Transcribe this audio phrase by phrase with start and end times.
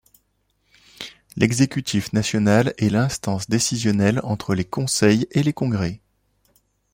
[1.37, 6.01] L’Exécutif national est l’instance décisionnelle entre les conseils et les congrès.